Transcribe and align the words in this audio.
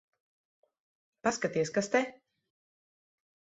Paskaties, 1.29 1.73
kas 1.77 1.93
te... 1.97 2.03